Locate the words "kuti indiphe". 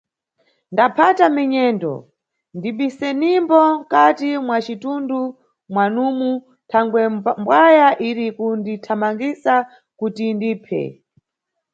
9.99-10.81